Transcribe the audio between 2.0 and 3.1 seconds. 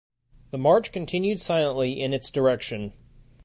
in it's direction.